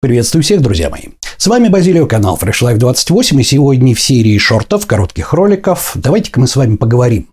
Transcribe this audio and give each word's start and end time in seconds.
Приветствую 0.00 0.44
всех, 0.44 0.60
друзья 0.60 0.90
мои. 0.90 1.06
С 1.38 1.48
вами 1.48 1.66
Базилио, 1.66 2.06
канал 2.06 2.38
Fresh 2.40 2.62
Life 2.62 2.76
28, 2.76 3.40
и 3.40 3.42
сегодня 3.42 3.96
в 3.96 4.00
серии 4.00 4.38
шортов, 4.38 4.86
коротких 4.86 5.32
роликов, 5.32 5.90
давайте-ка 5.96 6.38
мы 6.38 6.46
с 6.46 6.54
вами 6.54 6.76
поговорим. 6.76 7.30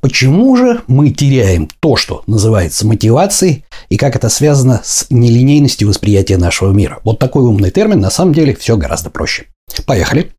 Почему 0.00 0.56
же 0.56 0.80
мы 0.86 1.10
теряем 1.10 1.68
то, 1.80 1.96
что 1.96 2.22
называется 2.26 2.86
мотивацией, 2.86 3.66
и 3.90 3.98
как 3.98 4.16
это 4.16 4.30
связано 4.30 4.80
с 4.82 5.08
нелинейностью 5.10 5.88
восприятия 5.88 6.38
нашего 6.38 6.72
мира? 6.72 7.00
Вот 7.04 7.18
такой 7.18 7.42
умный 7.42 7.70
термин, 7.70 8.00
на 8.00 8.08
самом 8.08 8.32
деле 8.32 8.54
все 8.54 8.78
гораздо 8.78 9.10
проще. 9.10 9.48
Поехали. 9.84 10.32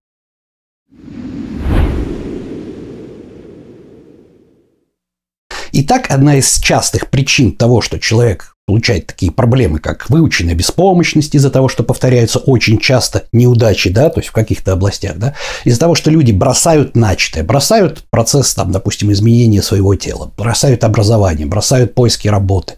Итак, 5.74 6.08
одна 6.10 6.38
из 6.38 6.58
частых 6.58 7.12
причин 7.12 7.52
того, 7.52 7.82
что 7.82 8.00
человек 8.00 8.51
получает 8.66 9.08
такие 9.08 9.32
проблемы, 9.32 9.80
как 9.80 10.10
выученная 10.10 10.56
беспомощность 10.56 11.36
из-за 11.36 11.50
того, 11.50 11.68
что 11.68 11.84
повторяются 11.84 12.40
очень 12.40 12.78
часто 12.78 13.26
неудачи, 13.32 13.90
да, 13.90 14.10
то 14.10 14.20
есть 14.20 14.30
в 14.30 14.34
каких-то 14.34 14.74
областях, 14.74 15.18
да, 15.18 15.36
из-за 15.66 15.80
того, 15.80 15.96
что 15.96 16.10
люди 16.10 16.32
бросают 16.32 16.96
начатое, 16.96 17.44
бросают 17.44 18.06
процесс, 18.10 18.54
там, 18.54 18.72
допустим, 18.72 19.12
изменения 19.12 19.62
своего 19.62 19.96
тела, 19.96 20.32
бросают 20.38 20.84
образование, 20.84 21.48
бросают 21.48 21.94
поиски 21.96 22.28
работы. 22.28 22.76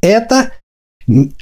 Это 0.00 0.50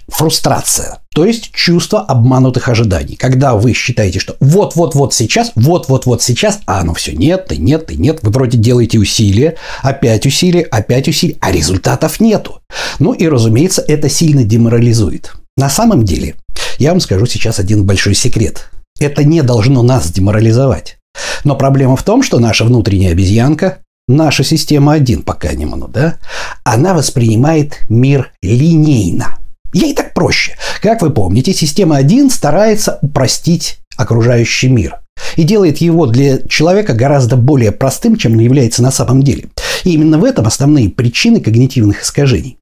фрустрация, 0.08 0.98
то 1.14 1.24
есть 1.24 1.52
чувство 1.52 2.00
обманутых 2.00 2.68
ожиданий. 2.68 3.16
Когда 3.16 3.54
вы 3.54 3.72
считаете, 3.74 4.18
что 4.18 4.36
вот-вот-вот 4.40 5.14
сейчас, 5.14 5.52
вот-вот-вот 5.54 6.22
сейчас, 6.22 6.60
а 6.66 6.80
оно 6.80 6.94
все 6.94 7.12
нет 7.12 7.52
и 7.52 7.58
нет 7.58 7.90
и 7.92 7.96
нет, 7.96 8.20
вы 8.22 8.30
вроде 8.30 8.58
делаете 8.58 8.98
усилия, 8.98 9.56
опять 9.82 10.26
усилия, 10.26 10.62
опять 10.62 11.08
усилия, 11.08 11.36
а 11.40 11.52
результатов 11.52 12.20
нету. 12.20 12.60
Ну 12.98 13.12
и, 13.12 13.28
разумеется, 13.28 13.84
это 13.86 14.08
сильно 14.08 14.42
деморализует. 14.42 15.32
На 15.56 15.68
самом 15.68 16.04
деле, 16.04 16.34
я 16.78 16.90
вам 16.90 17.00
скажу 17.00 17.26
сейчас 17.26 17.58
один 17.58 17.84
большой 17.84 18.14
секрет. 18.14 18.70
Это 18.98 19.22
не 19.24 19.42
должно 19.42 19.82
нас 19.82 20.10
деморализовать. 20.10 20.98
Но 21.44 21.56
проблема 21.56 21.96
в 21.96 22.02
том, 22.02 22.22
что 22.22 22.38
наша 22.38 22.64
внутренняя 22.64 23.12
обезьянка, 23.12 23.78
наша 24.08 24.44
система 24.44 24.94
1 24.94 25.22
по 25.22 25.34
Канеману, 25.34 25.88
да, 25.88 26.16
она 26.64 26.94
воспринимает 26.94 27.80
мир 27.88 28.32
линейно– 28.42 29.36
Ей 29.72 29.94
так 29.94 30.14
проще. 30.14 30.56
Как 30.82 31.02
вы 31.02 31.10
помните, 31.10 31.52
система 31.52 31.96
1 31.96 32.30
старается 32.30 32.98
упростить 33.02 33.78
окружающий 33.96 34.68
мир 34.68 35.00
и 35.36 35.44
делает 35.44 35.78
его 35.78 36.06
для 36.06 36.38
человека 36.48 36.92
гораздо 36.94 37.36
более 37.36 37.72
простым, 37.72 38.16
чем 38.16 38.32
он 38.32 38.40
является 38.40 38.82
на 38.82 38.90
самом 38.90 39.22
деле. 39.22 39.48
И 39.84 39.92
именно 39.92 40.18
в 40.18 40.24
этом 40.24 40.46
основные 40.46 40.90
причины 40.90 41.40
когнитивных 41.40 42.02
искажений. 42.02 42.58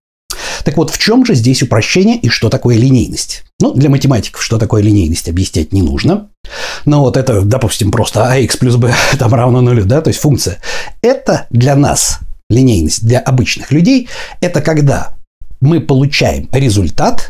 Так 0.64 0.76
вот, 0.76 0.90
в 0.90 0.98
чем 0.98 1.24
же 1.24 1.34
здесь 1.34 1.62
упрощение 1.62 2.18
и 2.18 2.28
что 2.28 2.48
такое 2.48 2.76
линейность? 2.76 3.44
Ну, 3.60 3.72
для 3.72 3.88
математиков, 3.88 4.42
что 4.42 4.58
такое 4.58 4.82
линейность, 4.82 5.28
объяснять 5.28 5.72
не 5.72 5.82
нужно. 5.82 6.28
Но 6.84 7.00
вот 7.00 7.16
это, 7.16 7.42
допустим, 7.42 7.90
просто 7.90 8.20
ax 8.20 8.58
плюс 8.58 8.76
b 8.76 8.92
там 9.18 9.34
равно 9.34 9.60
нулю, 9.60 9.84
да, 9.84 10.00
то 10.00 10.08
есть 10.08 10.20
функция. 10.20 10.58
Это 11.02 11.46
для 11.50 11.76
нас 11.76 12.20
линейность, 12.48 13.06
для 13.06 13.20
обычных 13.20 13.72
людей, 13.72 14.08
это 14.40 14.60
когда 14.60 15.14
мы 15.60 15.80
получаем 15.80 16.48
результат 16.52 17.28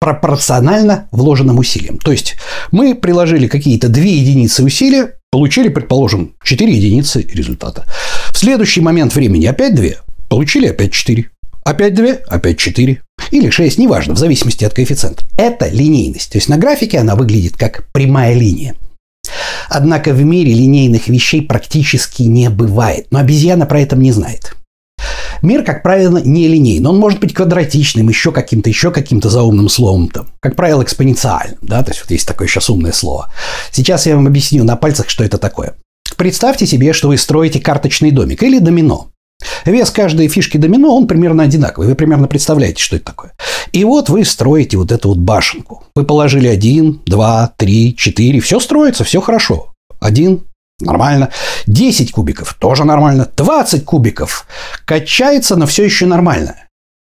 пропорционально 0.00 1.08
вложенным 1.10 1.58
усилиям. 1.58 1.98
То 1.98 2.12
есть 2.12 2.36
мы 2.70 2.94
приложили 2.94 3.46
какие-то 3.46 3.88
две 3.88 4.16
единицы 4.18 4.62
усилия, 4.62 5.14
получили, 5.30 5.68
предположим, 5.68 6.34
4 6.42 6.72
единицы 6.72 7.22
результата. 7.22 7.84
В 8.32 8.38
следующий 8.38 8.80
момент 8.80 9.14
времени 9.14 9.46
опять 9.46 9.74
2, 9.74 9.86
получили 10.28 10.68
опять 10.68 10.92
4. 10.92 11.28
Опять 11.64 11.94
2, 11.94 12.06
опять 12.28 12.58
4. 12.58 13.02
Или 13.30 13.50
6, 13.50 13.78
неважно, 13.78 14.14
в 14.14 14.18
зависимости 14.18 14.64
от 14.64 14.72
коэффициента. 14.72 15.24
Это 15.36 15.68
линейность. 15.68 16.32
То 16.32 16.38
есть 16.38 16.48
на 16.48 16.56
графике 16.56 16.98
она 16.98 17.14
выглядит 17.14 17.56
как 17.56 17.84
прямая 17.92 18.34
линия. 18.34 18.74
Однако 19.68 20.14
в 20.14 20.24
мире 20.24 20.54
линейных 20.54 21.08
вещей 21.08 21.42
практически 21.42 22.22
не 22.22 22.48
бывает. 22.48 23.08
Но 23.10 23.18
обезьяна 23.18 23.66
про 23.66 23.80
это 23.80 23.96
не 23.96 24.12
знает. 24.12 24.54
Мир, 25.42 25.64
как 25.64 25.82
правило, 25.82 26.18
не 26.18 26.48
линейный. 26.48 26.88
Он 26.88 26.98
может 26.98 27.20
быть 27.20 27.34
квадратичным, 27.34 28.08
еще 28.08 28.32
каким-то, 28.32 28.68
еще 28.68 28.90
каким-то 28.90 29.28
заумным 29.30 29.68
словом. 29.68 30.08
Там. 30.08 30.28
Как 30.40 30.56
правило, 30.56 30.82
экспоненциальным. 30.82 31.58
Да? 31.62 31.82
То 31.82 31.90
есть 31.90 32.00
вот 32.02 32.10
есть 32.10 32.26
такое 32.26 32.48
сейчас 32.48 32.70
умное 32.70 32.92
слово. 32.92 33.32
Сейчас 33.70 34.06
я 34.06 34.16
вам 34.16 34.26
объясню 34.26 34.64
на 34.64 34.76
пальцах, 34.76 35.08
что 35.08 35.24
это 35.24 35.38
такое. 35.38 35.74
Представьте 36.16 36.66
себе, 36.66 36.92
что 36.92 37.08
вы 37.08 37.16
строите 37.16 37.60
карточный 37.60 38.10
домик 38.10 38.42
или 38.42 38.58
домино. 38.58 39.10
Вес 39.64 39.90
каждой 39.90 40.28
фишки 40.28 40.56
домино, 40.56 40.96
он 40.96 41.06
примерно 41.06 41.44
одинаковый. 41.44 41.88
Вы 41.88 41.94
примерно 41.94 42.26
представляете, 42.26 42.82
что 42.82 42.96
это 42.96 43.04
такое. 43.04 43.32
И 43.72 43.84
вот 43.84 44.08
вы 44.08 44.24
строите 44.24 44.76
вот 44.76 44.90
эту 44.90 45.10
вот 45.10 45.18
башенку. 45.18 45.84
Вы 45.94 46.04
положили 46.04 46.48
один, 46.48 47.02
два, 47.06 47.52
три, 47.56 47.94
четыре. 47.96 48.40
Все 48.40 48.58
строится, 48.58 49.04
все 49.04 49.20
хорошо. 49.20 49.74
Один, 50.00 50.44
Нормально. 50.80 51.30
10 51.66 52.12
кубиков 52.12 52.54
тоже 52.54 52.84
нормально. 52.84 53.28
20 53.36 53.84
кубиков 53.84 54.46
качается, 54.84 55.56
но 55.56 55.66
все 55.66 55.84
еще 55.84 56.06
нормально. 56.06 56.56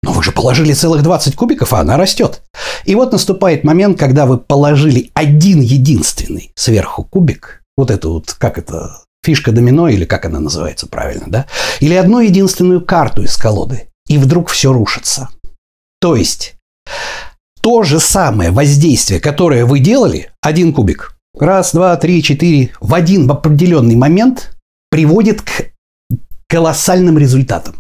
Но 0.04 0.12
вы 0.12 0.22
же 0.22 0.32
положили 0.32 0.74
целых 0.74 1.02
20 1.02 1.36
кубиков, 1.36 1.74
а 1.74 1.80
она 1.80 1.98
растет. 1.98 2.42
И 2.84 2.94
вот 2.94 3.14
наступает 3.14 3.64
момент, 3.64 3.98
когда 3.98 4.26
вы 4.26 4.38
положили 4.38 5.12
один 5.14 5.62
единственный 5.62 6.52
сверху 6.56 7.04
кубик. 7.04 7.64
Вот 7.78 7.90
это 7.90 8.10
вот, 8.10 8.34
как 8.34 8.58
это, 8.58 9.02
фишка 9.24 9.52
домино 9.52 9.88
или 9.88 10.06
как 10.06 10.26
она 10.26 10.40
называется 10.40 10.88
правильно, 10.88 11.26
да? 11.28 11.46
Или 11.80 11.96
одну 11.96 12.20
единственную 12.20 12.86
карту 12.86 13.24
из 13.24 13.38
колоды. 13.38 13.88
И 14.08 14.18
вдруг 14.18 14.50
все 14.50 14.74
рушится. 14.74 15.30
То 16.02 16.18
есть 16.18 16.56
то 17.62 17.84
же 17.84 18.02
самое 18.02 18.52
воздействие, 18.52 19.22
которое 19.22 19.64
вы 19.64 19.80
делали, 19.80 20.32
один 20.42 20.74
кубик, 20.74 21.13
раз, 21.40 21.74
два, 21.74 21.96
три, 21.98 22.22
четыре, 22.22 22.72
в 22.80 22.94
один 22.94 23.28
в 23.28 23.32
определенный 23.32 23.96
момент 23.96 24.56
приводит 24.90 25.42
к 25.42 25.72
колоссальным 26.48 27.18
результатам. 27.18 27.76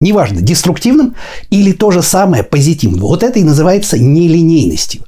Неважно, 0.00 0.42
деструктивным 0.42 1.14
или 1.50 1.72
то 1.72 1.90
же 1.90 2.02
самое 2.02 2.42
позитивным. 2.42 3.00
Вот 3.00 3.22
это 3.22 3.38
и 3.38 3.44
называется 3.44 3.98
нелинейностью. 3.98 5.04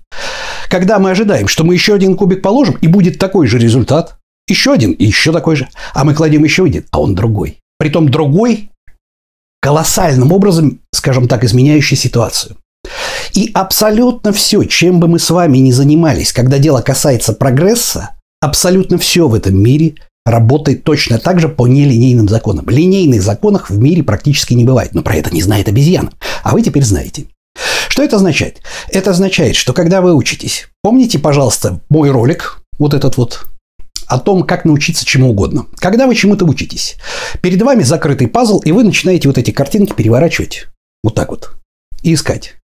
Когда 0.70 0.98
мы 0.98 1.10
ожидаем, 1.10 1.48
что 1.48 1.64
мы 1.64 1.75
еще 1.75 1.94
один 1.94 2.16
кубик 2.16 2.42
положим, 2.42 2.76
и 2.81 2.86
будет 2.86 3.19
такой 3.19 3.47
же 3.47 3.59
результат, 3.59 4.16
еще 4.48 4.72
один 4.72 4.92
и 4.92 5.04
еще 5.04 5.32
такой 5.32 5.56
же, 5.56 5.69
а 5.92 6.04
мы 6.04 6.15
кладем 6.15 6.44
еще 6.44 6.65
один, 6.65 6.86
а 6.91 7.00
он 7.00 7.15
другой. 7.15 7.59
Притом 7.78 8.09
другой 8.09 8.70
колоссальным 9.60 10.32
образом, 10.32 10.80
скажем 10.94 11.28
так, 11.28 11.44
изменяющий 11.44 11.97
ситуацию. 11.97 12.56
И 13.34 13.50
абсолютно 13.54 14.32
все, 14.32 14.65
чем 14.65 15.00
бы 15.00 15.09
мы 15.09 15.19
с 15.19 15.31
вами 15.31 15.59
ни 15.59 15.71
занимались, 15.71 16.32
когда 16.32 16.59
дело 16.59 16.81
касается 16.81 17.32
прогресса, 17.32 18.10
абсолютно 18.41 18.99
все 18.99 19.28
в 19.28 19.34
этом 19.34 19.56
мире 19.56 19.94
работает 20.25 20.84
точно 20.84 21.19
так 21.19 21.41
же 21.41 21.48
по 21.48 21.66
нелинейным 21.66 22.28
законам. 22.28 22.69
Линейных 22.69 23.22
законов 23.22 23.71
в 23.71 23.78
мире 23.78 24.03
практически 24.03 24.54
не 24.54 24.65
бывает, 24.65 24.94
но 24.94 25.03
про 25.03 25.16
это 25.16 25.32
не 25.32 25.43
знает 25.43 25.69
обезьяна. 25.69 26.12
А 26.43 26.53
вы 26.53 26.62
теперь 26.62 26.84
знаете. 26.84 27.27
Что 27.88 28.03
это 28.03 28.16
означает? 28.16 28.60
Это 28.88 29.10
означает, 29.10 29.56
что 29.56 29.72
когда 29.72 30.00
вы 30.00 30.15
учитесь, 30.15 30.69
помните, 30.82 31.19
пожалуйста, 31.19 31.81
мой 31.88 32.10
ролик, 32.10 32.62
вот 32.78 32.94
этот 32.94 33.16
вот, 33.16 33.47
о 34.06 34.19
том, 34.19 34.44
как 34.44 34.65
научиться 34.65 35.04
чему 35.04 35.31
угодно. 35.31 35.66
Когда 35.77 36.06
вы 36.06 36.15
чему-то 36.15 36.44
учитесь, 36.44 36.97
перед 37.43 37.60
вами 37.60 37.82
закрытый 37.82 38.28
пазл, 38.28 38.60
и 38.60 38.72
вы 38.72 38.84
начинаете 38.84 39.28
вот 39.28 39.38
эти 39.38 39.50
картинки 39.50 39.93
переворачивать 39.93 40.66
вот 41.03 41.15
так 41.15 41.31
вот 41.31 41.56
и 42.03 42.15
искать. 42.15 42.58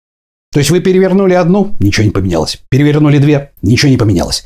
То 0.54 0.60
есть 0.60 0.70
вы 0.70 0.78
перевернули 0.78 1.34
одну, 1.34 1.75
ничего 1.81 2.04
не 2.04 2.12
поменялось. 2.12 2.60
Перевернули 2.69 3.19
две, 3.19 3.50
ничего 3.60 3.91
не 3.91 3.97
поменялось. 3.97 4.44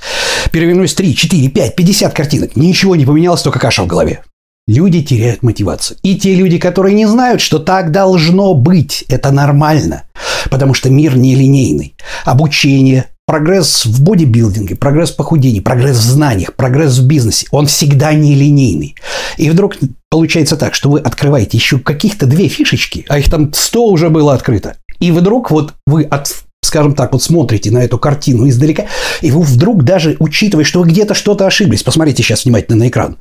Перевернулись 0.51 0.95
три, 0.95 1.15
четыре, 1.15 1.49
пять, 1.49 1.77
пятьдесят 1.77 2.15
картинок, 2.15 2.57
ничего 2.57 2.97
не 2.97 3.05
поменялось, 3.05 3.43
только 3.43 3.59
каша 3.59 3.83
в 3.83 3.87
голове. 3.87 4.23
Люди 4.67 5.03
теряют 5.03 5.43
мотивацию. 5.43 5.99
И 6.03 6.17
те 6.17 6.35
люди, 6.35 6.57
которые 6.57 6.95
не 6.95 7.05
знают, 7.05 7.43
что 7.43 7.59
так 7.59 7.93
должно 7.93 8.55
быть, 8.55 9.05
это 9.09 9.33
нормально. 9.33 10.05
Потому 10.51 10.73
что 10.73 10.89
мир 10.89 11.15
нелинейный. 11.15 11.95
Обучение, 12.25 13.05
прогресс 13.27 13.85
в 13.85 14.03
бодибилдинге, 14.03 14.77
прогресс 14.77 15.11
в 15.11 15.17
похудении, 15.17 15.61
прогресс 15.61 15.99
в 15.99 16.11
знаниях, 16.11 16.55
прогресс 16.55 16.97
в 16.97 17.07
бизнесе, 17.07 17.47
он 17.51 17.67
всегда 17.67 18.15
нелинейный. 18.15 18.95
И 19.37 19.51
вдруг 19.51 19.77
получается 20.09 20.57
так, 20.57 20.75
что 20.75 20.89
вы 20.89 21.01
открываете 21.01 21.59
еще 21.59 21.79
каких-то 21.79 22.25
две 22.25 22.49
фишечки, 22.49 23.05
а 23.11 23.19
их 23.19 23.29
там 23.29 23.53
сто 23.53 23.87
уже 23.87 24.09
было 24.09 24.33
открыто. 24.33 24.79
И 25.01 25.11
вдруг 25.11 25.51
вот 25.51 25.75
вы 25.87 26.05
от 26.05 26.35
скажем 26.61 26.95
так, 26.95 27.13
вот 27.13 27.23
смотрите 27.23 27.71
на 27.71 27.79
эту 27.79 27.99
картину 27.99 28.47
издалека, 28.47 28.87
и 29.23 29.31
вы 29.31 29.41
вдруг 29.41 29.85
даже, 29.85 30.17
учитывая, 30.19 30.65
что 30.65 30.81
вы 30.81 30.89
где-то 30.89 31.15
что-то 31.15 31.47
ошиблись, 31.47 31.83
посмотрите 31.83 32.23
сейчас 32.23 32.45
внимательно 32.45 32.77
на 32.77 32.89
экран, 32.89 33.17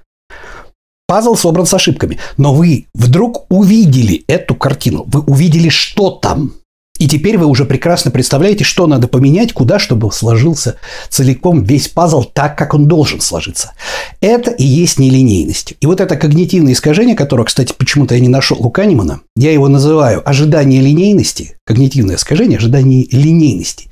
Пазл 1.07 1.35
собран 1.35 1.65
с 1.65 1.73
ошибками, 1.73 2.19
но 2.35 2.53
вы 2.53 2.87
вдруг 2.93 3.45
увидели 3.49 4.25
эту 4.27 4.55
картину, 4.55 5.05
вы 5.07 5.21
увидели, 5.21 5.69
что 5.69 6.09
там. 6.09 6.51
И 6.99 7.07
теперь 7.07 7.37
вы 7.37 7.45
уже 7.45 7.65
прекрасно 7.65 8.11
представляете, 8.11 8.63
что 8.63 8.87
надо 8.87 9.07
поменять, 9.07 9.53
куда, 9.53 9.79
чтобы 9.79 10.11
сложился 10.11 10.77
целиком 11.09 11.63
весь 11.63 11.87
пазл 11.87 12.23
так, 12.23 12.57
как 12.57 12.73
он 12.73 12.87
должен 12.87 13.21
сложиться. 13.21 13.73
Это 14.21 14.51
и 14.51 14.63
есть 14.63 14.99
нелинейность. 14.99 15.75
И 15.79 15.85
вот 15.85 16.01
это 16.01 16.15
когнитивное 16.15 16.73
искажение, 16.73 17.15
которое, 17.15 17.43
кстати, 17.43 17.73
почему-то 17.77 18.15
я 18.15 18.21
не 18.21 18.29
нашел 18.29 18.57
у 18.59 18.69
Канемана, 18.69 19.21
я 19.35 19.51
его 19.51 19.67
называю 19.67 20.27
ожидание 20.27 20.81
линейности, 20.81 21.57
когнитивное 21.65 22.15
искажение, 22.15 22.57
ожидание 22.57 23.07
линейности. 23.11 23.89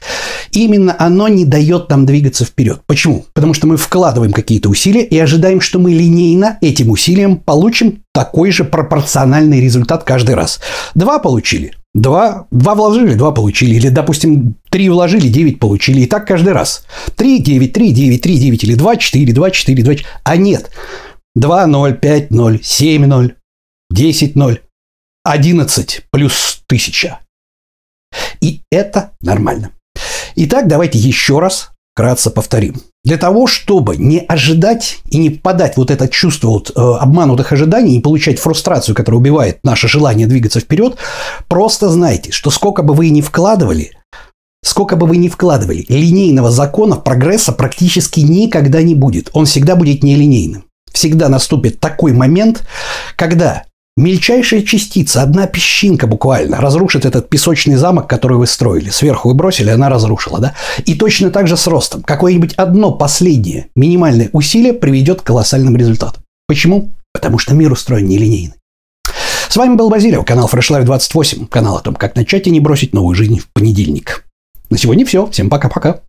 Именно 0.52 0.96
оно 0.98 1.28
не 1.28 1.46
дает 1.46 1.90
нам 1.90 2.06
двигаться 2.06 2.46
вперед. 2.46 2.82
Почему? 2.88 3.26
Потому 3.34 3.54
что 3.54 3.68
мы 3.68 3.78
вкладываем 3.78 4.34
какие-то 4.34 4.70
усилия 4.70 5.04
и 5.04 5.18
ожидаем, 5.20 5.62
что 5.62 5.80
мы 5.80 5.92
линейно 5.92 6.58
этим 6.62 6.90
усилием 6.90 7.38
получим 7.38 8.04
такой 8.14 8.52
же 8.52 8.64
пропорциональный 8.64 9.60
результат 9.60 10.04
каждый 10.04 10.36
раз. 10.36 10.60
Два 10.96 11.20
получили, 11.20 11.74
Два, 11.96 12.46
два 12.52 12.76
вложили, 12.76 13.14
два 13.14 13.32
получили. 13.32 13.76
Или, 13.76 13.88
допустим, 13.88 14.58
три 14.70 14.90
вложили, 14.90 15.30
девять 15.30 15.60
получили. 15.60 16.02
И 16.02 16.06
так 16.08 16.28
каждый 16.28 16.52
раз. 16.52 16.86
Три, 17.16 17.40
девять, 17.40 17.72
три, 17.72 17.94
девять, 17.94 18.22
три, 18.22 18.38
девять. 18.38 18.66
Или 18.66 18.76
два, 18.76 18.98
четыре, 18.98 19.34
два, 19.34 19.50
четыре, 19.50 19.82
два. 19.82 19.94
А 20.26 20.36
нет. 20.36 20.72
Два, 21.36 21.66
ноль, 21.66 21.98
пять, 21.98 22.32
ноль, 22.32 22.62
семь, 22.62 23.06
ноль, 23.06 23.36
десять, 23.90 24.36
ноль, 24.36 24.60
одиннадцать 25.24 26.02
плюс 26.12 26.62
тысяча. 26.68 27.22
И 28.42 28.62
это 28.70 29.12
нормально. 29.22 29.72
Итак, 30.36 30.68
давайте 30.68 31.00
еще 31.00 31.40
раз 31.40 31.72
вкратце 31.94 32.30
повторим. 32.30 32.76
Для 33.06 33.18
того, 33.18 33.46
чтобы 33.46 33.98
не 33.98 34.18
ожидать 34.18 34.98
и 35.12 35.20
не 35.20 35.30
впадать 35.30 35.78
вот 35.78 35.92
это 35.92 36.08
чувство 36.08 36.50
вот, 36.50 36.72
э, 36.76 36.80
обманутых 36.80 37.52
ожиданий 37.52 37.98
и 37.98 38.02
получать 38.02 38.40
фрустрацию, 38.40 38.96
которая 38.96 39.20
убивает 39.20 39.60
наше 39.64 39.88
желание 39.88 40.26
двигаться 40.26 40.60
вперед, 40.60 40.98
просто 41.48 41.90
знайте, 41.90 42.32
что 42.32 42.50
сколько 42.50 42.82
бы 42.82 42.96
вы 42.96 43.12
ни 43.12 43.22
вкладывали, 43.22 43.92
сколько 44.64 44.96
бы 44.96 45.06
вы 45.06 45.18
ни 45.18 45.30
вкладывали, 45.30 45.86
линейного 45.88 46.50
закона 46.50 46.96
прогресса 46.96 47.52
практически 47.52 48.22
никогда 48.22 48.82
не 48.82 48.96
будет. 48.96 49.30
Он 49.34 49.46
всегда 49.46 49.76
будет 49.76 50.02
нелинейным. 50.02 50.66
Всегда 50.92 51.30
наступит 51.30 51.80
такой 51.80 52.12
момент, 52.12 52.68
когда 53.16 53.66
Мельчайшая 53.98 54.62
частица, 54.62 55.22
одна 55.22 55.48
песчинка 55.48 56.06
буквально, 56.06 56.60
разрушит 56.60 57.06
этот 57.06 57.30
песочный 57.30 57.76
замок, 57.76 58.10
который 58.10 58.38
вы 58.38 58.46
строили. 58.46 58.90
Сверху 58.90 59.30
вы 59.30 59.36
бросили, 59.36 59.70
она 59.70 59.88
разрушила, 59.88 60.40
да? 60.40 60.54
И 60.84 60.96
точно 60.96 61.32
так 61.32 61.48
же 61.48 61.56
с 61.56 61.66
ростом. 61.66 62.04
Какое-нибудь 62.04 62.56
одно 62.56 62.92
последнее 62.92 63.68
минимальное 63.74 64.30
усилие 64.34 64.74
приведет 64.74 65.22
к 65.22 65.26
колоссальным 65.26 65.78
результатам. 65.78 66.24
Почему? 66.46 66.92
Потому 67.14 67.38
что 67.38 67.54
мир 67.54 67.72
устроен 67.72 68.06
нелинейно. 68.08 68.56
С 69.48 69.56
вами 69.56 69.76
был 69.76 69.90
Базилев, 69.90 70.26
канал 70.26 70.50
Fresh 70.52 70.72
Life 70.72 70.84
28, 70.84 71.48
канал 71.48 71.78
о 71.78 71.82
том, 71.82 71.96
как 71.96 72.18
начать 72.18 72.48
и 72.48 72.52
не 72.52 72.60
бросить 72.60 72.92
новую 72.92 73.16
жизнь 73.16 73.40
в 73.40 73.48
понедельник. 73.54 74.26
На 74.70 74.78
сегодня 74.78 75.06
все. 75.06 75.26
Всем 75.28 75.50
пока-пока. 75.50 76.02